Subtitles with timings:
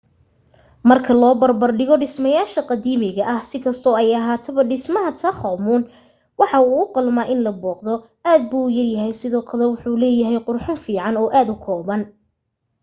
[0.89, 5.81] marka loo barbar dhigo dhismayaasha qadiimiga ah si kastoo ay ahaataba dhismaha tutankhamun
[6.39, 7.93] wuu u qalmaa in la booqdo
[8.29, 12.01] aad buu u yaryahay sidoo kale wuxuu leeyaha qurxin fiican oo kooban